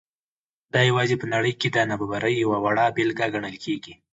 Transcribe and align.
دا 0.73 0.81
یوازې 0.89 1.15
په 1.21 1.25
نړۍ 1.33 1.53
کې 1.59 1.67
د 1.71 1.77
نابرابرۍ 1.89 2.35
یوه 2.43 2.57
وړه 2.65 2.85
بېلګه 2.95 3.25
ګڼل 3.33 3.55
کېږي. 3.63 3.93